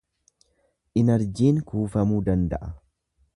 [1.01, 2.73] Inarjiin kuufamuu danda’a.